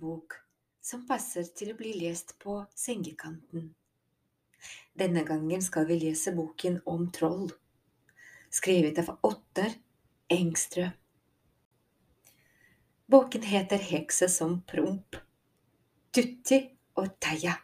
[0.00, 0.38] bok
[0.80, 3.74] som passer til å bli lest på sengekanten.
[4.98, 7.50] Denne gangen skal vi lese boken om troll,
[8.50, 9.76] skrevet av Ottar
[10.32, 10.88] Engstrø.
[13.08, 15.16] Boken heter Hekse som promp,
[16.12, 16.58] Tutti
[16.98, 17.54] og Teia.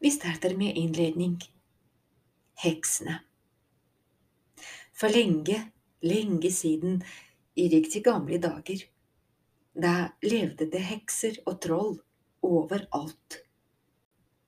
[0.00, 1.36] Vi starter med innledning.
[2.54, 3.18] Heksene.
[4.96, 5.58] For lenge,
[6.06, 7.00] lenge siden,
[7.58, 8.82] i riktig gamle dager,
[9.74, 11.96] da levde det hekser og troll
[12.46, 13.40] overalt.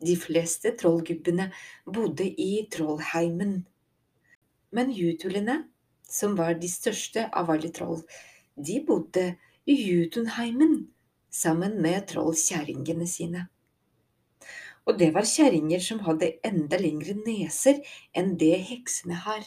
[0.02, 1.50] De fleste trollgubbene
[1.86, 3.60] bodde i Trollheimen,
[4.72, 5.62] men jutulene,
[6.08, 8.02] som var de største av alle troll,
[8.56, 9.28] de bodde
[9.66, 10.86] i Jutunheimen
[11.30, 13.46] sammen med trollkjerringene sine
[14.86, 17.80] og det var kjerringer som hadde enda lengre neser
[18.18, 19.44] enn det heksene har.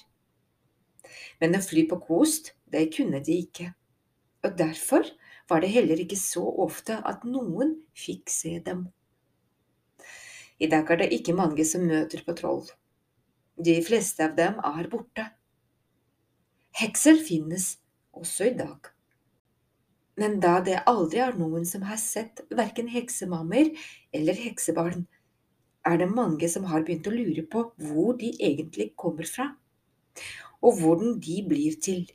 [1.41, 3.69] Men å fly på kost, det kunne de ikke,
[4.45, 5.08] og derfor
[5.50, 8.88] var det heller ikke så ofte at noen fikk se dem.
[10.59, 12.64] I dag er det ikke mange som møter på troll.
[13.55, 15.25] De fleste av dem er borte.
[16.75, 17.75] Hekser finnes
[18.16, 18.92] også i dag.
[20.20, 23.73] Men da det aldri er noen som har sett verken heksemammer
[24.16, 25.03] eller heksebarn,
[25.86, 29.52] er det mange som har begynt å lure på hvor de egentlig kommer fra,
[30.66, 32.05] og hvordan de blir til.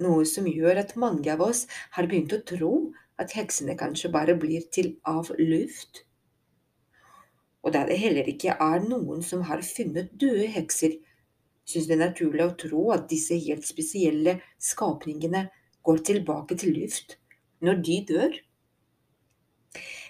[0.00, 1.66] Noe som gjør at mange av oss
[1.96, 2.74] har begynt å tro
[3.20, 6.04] at heksene kanskje bare blir til av luft.
[7.60, 10.96] Og da det heller ikke er noen som har funnet døde hekser,
[11.68, 14.38] synes det er naturlig å tro at disse helt spesielle
[14.70, 15.48] skapningene
[15.86, 17.18] går tilbake til luft
[17.60, 18.38] når de dør.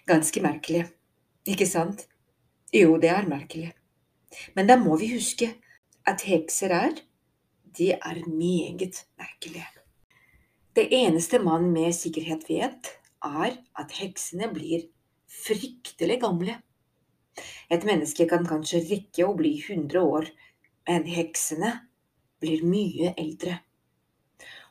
[0.06, 0.84] Ganske merkelig,
[1.51, 2.06] ikke sant?
[2.71, 3.73] Jo, det er merkelig.
[4.55, 5.51] Men da må vi huske
[6.06, 7.01] at hekser er
[7.79, 9.66] De er meget merkelige.
[10.77, 12.91] Det eneste man med sikkerhet vet,
[13.22, 14.88] er at heksene blir
[15.31, 16.56] fryktelig gamle.
[17.71, 20.31] Et menneske kan kanskje rekke å bli 100 år,
[20.88, 21.72] men heksene
[22.43, 23.61] blir mye eldre.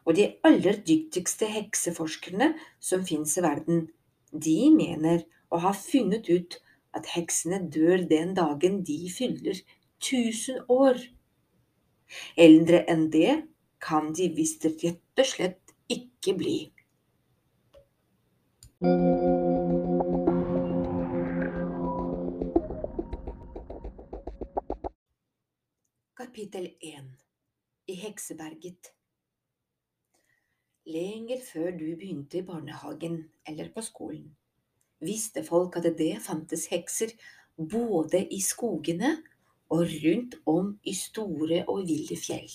[0.05, 2.53] Og de aller dyktigste hekseforskerne
[2.83, 3.87] som fins i verden,
[4.31, 5.23] de mener
[5.53, 6.59] å ha funnet ut
[6.97, 9.61] at heksene dør den dagen de fyller
[10.03, 10.97] tusen år.
[12.37, 13.33] Eldre enn det
[13.83, 16.59] kan de visst rett og slett ikke bli.
[26.19, 27.09] Kapittel 1
[27.87, 28.93] I hekseberget
[30.89, 34.29] Lenger før du begynte i barnehagen eller på skolen,
[35.03, 37.11] visste folk at det fantes hekser
[37.59, 39.17] både i skogene
[39.69, 42.51] og rundt om i store og ville fjell.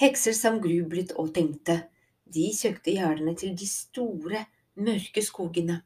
[0.00, 1.82] Hekser som grublet og tenkte,
[2.30, 4.44] de søkte gjerdene til de store,
[4.80, 5.80] mørke skogene,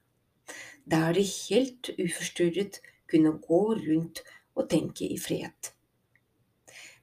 [0.84, 2.78] der de helt uforstyrret
[3.10, 4.20] kunne gå rundt
[4.54, 5.72] og tenke i fred.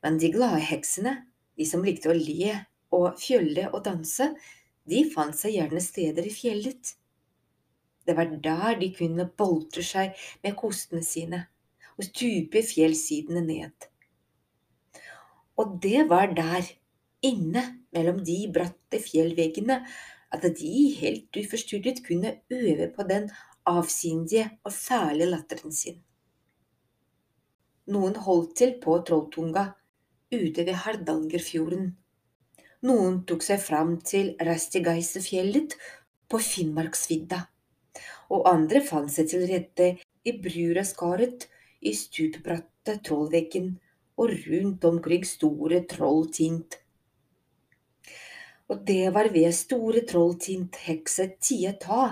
[0.04, 1.18] Men de glade heksene,
[1.58, 2.56] de som likte å le
[2.96, 4.32] og fjolle og danse,
[4.88, 6.96] de fant seg gjerne steder i fjellet
[8.08, 11.46] det var der de kunne boltre seg med kostene sine
[12.02, 13.88] og stupe fjellsidene ned.
[15.62, 16.66] Og det var der,
[17.22, 17.62] inne
[17.94, 19.84] mellom de bratte fjellveggene,
[20.34, 23.30] at de helt uforstyrret kunne øve på den
[23.70, 26.00] avsindige og fæle latteren sin.
[27.92, 29.68] Noen holdt til på Trolltunga,
[30.32, 31.92] ute ved Hardangerfjorden.
[32.88, 35.76] Noen tok seg fram til Rastigeisefjellet
[36.32, 37.44] på Finnmarksvidda
[38.32, 39.90] og andre fant seg til rette
[40.26, 41.46] i Bruraskaret,
[41.82, 43.74] i stupbratte Trollveggen
[44.22, 46.78] og rundt omkring store Trolltint.
[48.72, 52.04] Og det var ved store Trolltint hekse Tieta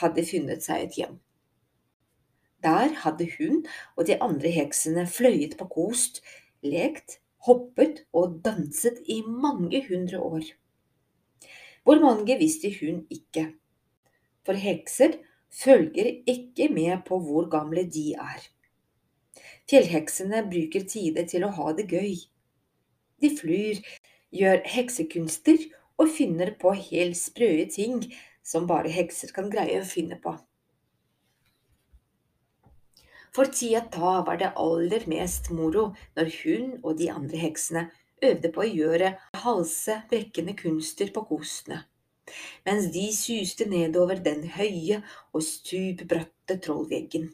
[0.00, 1.18] hadde funnet seg et hjem.
[2.62, 3.64] Der hadde hun
[3.96, 6.22] og de andre heksene fløyet på kost,
[6.62, 10.46] lekt, hoppet og danset i mange hundre år.
[11.82, 13.48] Hvor mange visste hun ikke,
[14.46, 15.18] for hekser
[15.50, 18.46] følger ikke med på hvor gamle de er.
[19.70, 22.16] Fjellheksene bruker tide til å ha det gøy.
[23.22, 23.80] De flyr,
[24.34, 25.66] gjør heksekunster
[26.00, 28.00] og finner på helt sprø ting
[28.42, 30.34] som bare hekser kan greie å finne på.
[33.32, 37.86] For tida ta var det aller mest moro når hun og de andre heksene
[38.22, 39.14] øvde på å gjøre
[39.44, 41.80] halsevekkende kunster på kostene
[42.66, 45.00] mens de suste nedover den høye
[45.32, 47.30] og stupbratte trollveggen.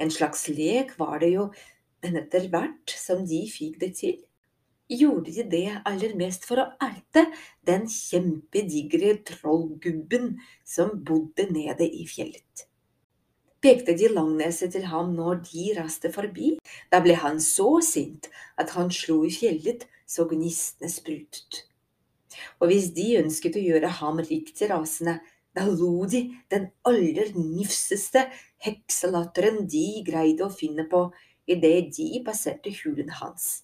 [0.00, 1.50] En slags lek var det jo,
[2.00, 4.16] men etter hvert som de fikk det til,
[4.90, 7.26] gjorde de det aller mest for å erte
[7.68, 10.34] den kjempedigre trollgubben
[10.66, 12.66] som bodde nede i fjellet.
[13.60, 16.54] Pekte de langneset til ham når de raste forbi,
[16.90, 21.66] da ble han så sint at han slo i fjellet så gnistene sprutet.
[22.58, 25.18] Og hvis de ønsket å gjøre ham riktig rasende,
[25.52, 28.28] da lo de den aller nifseste
[28.64, 31.06] hekselatteren de greide å finne på
[31.50, 33.62] idet de passerte hulen hans.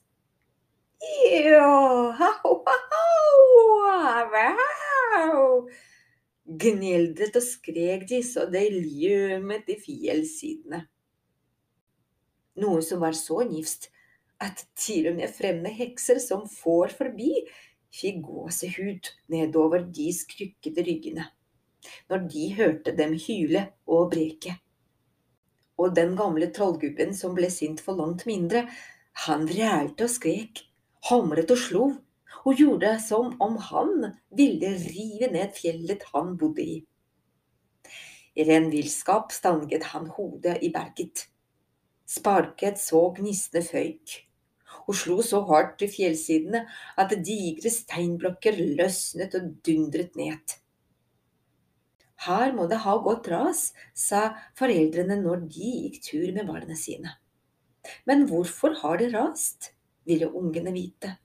[6.46, 10.84] Gneldret og skrek de så det ljømet i fjellsidene.
[12.62, 13.90] Noe som var så nifst
[14.42, 17.32] at til og med fremmede hekser som får forbi,
[17.92, 21.26] fikk gåsehud nedover de skrykkede ryggene
[22.10, 24.56] når de hørte dem hyle og breke.
[25.76, 28.64] Og den gamle trollgubben som ble sint for langt mindre,
[29.26, 30.62] han vrælte og skrek,
[31.10, 31.86] hamret og slo,
[32.46, 36.76] og gjorde som om han ville rive ned fjellet han bodde i.
[38.36, 41.26] I ren villskap stanget han hodet i berget,
[42.06, 44.18] sparket så gnistene føyk,
[44.86, 46.66] og slo så hardt i fjellsidene
[47.00, 50.56] at digre steinblokker løsnet og dundret ned.
[52.24, 57.18] Her må det ha gått ras, sa foreldrene når de gikk tur med barna sine.
[58.08, 59.72] Men hvorfor har det rast,
[60.06, 61.16] ville ungene vite.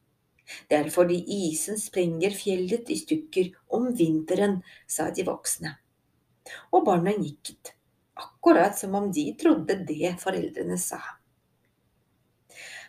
[0.67, 5.77] Det er fordi isen sprenger fjellet i stykker om vinteren, sa de voksne.
[6.75, 7.73] Og barna nikket,
[8.19, 10.99] akkurat som om de trodde det foreldrene sa.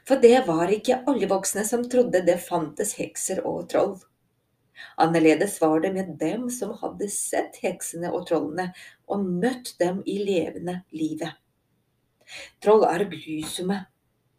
[0.08, 3.94] For det var ikke alle voksne som trodde det fantes hekser og troll.
[4.96, 8.70] Annerledes var det med dem som hadde sett heksene og trollene
[9.10, 11.32] og møtt dem i levende livet.
[12.64, 13.78] Troll er grusomme,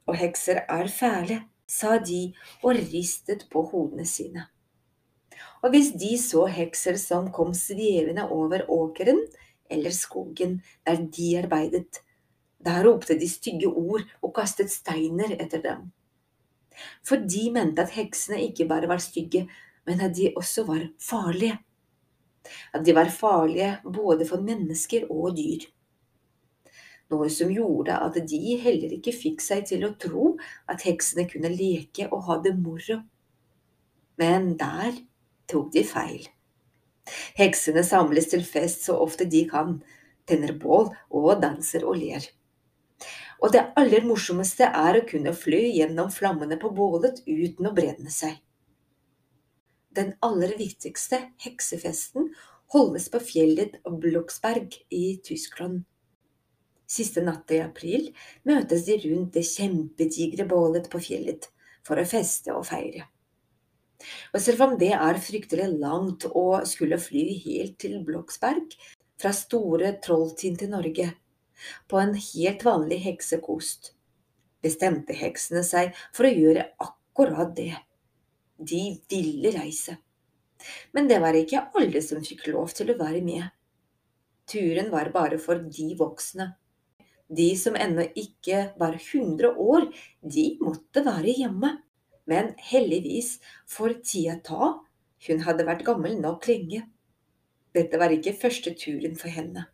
[0.10, 4.48] og hekser er fæle, sa de og ristet på hodene sine.
[5.64, 9.22] Og hvis de så hekser som kom svevende over åkeren
[9.72, 12.02] eller skogen der de arbeidet,
[12.64, 15.92] da ropte de stygge ord og kastet steiner etter dem.
[17.06, 19.46] For de mente at heksene ikke bare var stygge,
[19.88, 21.60] men at de også var farlige.
[22.74, 25.70] At de var farlige både for mennesker og dyr
[27.14, 30.34] noe som gjorde at de heller ikke fikk seg til å tro
[30.72, 33.02] at heksene kunne leke og ha det moro.
[34.20, 34.96] Men der
[35.50, 36.28] tok de feil.
[37.38, 39.82] Heksene samles til fest så ofte de kan,
[40.30, 42.24] tenner bål og danser og ler.
[43.44, 48.14] Og det aller morsomste er å kunne fly gjennom flammene på bålet uten å brenne
[48.14, 48.38] seg.
[49.94, 52.32] Den aller viktigste heksefesten
[52.74, 55.84] holdes på fjellet Bloksberg i Tyskland
[56.94, 58.10] Siste natt i april
[58.46, 61.48] møtes de rundt det kjempedigre bålet på fjellet
[61.88, 63.08] for å feste og feire.
[64.36, 68.76] Og selv om det er fryktelig langt å skulle fly helt til Bloksberg
[69.22, 71.10] fra Store Trolltind til Norge
[71.90, 73.94] på en helt vanlig heksekost,
[74.64, 77.72] bestemte heksene seg for å gjøre akkurat det.
[78.58, 79.98] De ville reise.
[80.92, 83.48] Men det var ikke alle som fikk lov til å være med.
[84.50, 86.54] Turen var bare for de voksne.
[87.34, 89.88] De som ennå ikke var 100 år,
[90.22, 91.78] de måtte være hjemme.
[92.30, 93.38] Men heldigvis
[93.68, 94.74] for tida ta,
[95.28, 96.84] hun hadde vært gammel nok lenge.
[97.74, 99.66] Dette var ikke første turen for henne.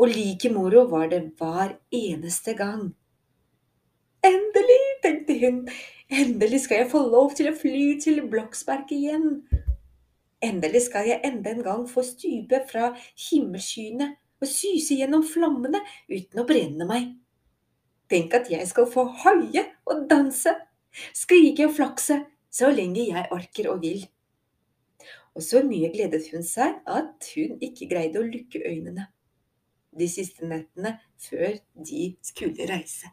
[0.00, 2.88] Og like moro var det hver eneste gang.
[4.24, 5.60] Endelig, tenkte hun,
[6.10, 9.42] endelig skal jeg få lov til å fly til Bloksberg igjen.
[10.44, 12.92] Endelig skal jeg enda en gang få stupe fra
[13.28, 17.10] himmelskyene og syse gjennom flammene uten å brenne meg.
[18.08, 20.54] Tenk at jeg skal få haie og danse,
[21.12, 24.06] skrike og flakse så lenge jeg orker og vil.
[25.36, 29.10] Og så mye gledet hun seg at hun ikke greide å lukke øynene
[29.98, 33.10] de siste nettene før de skulle reise.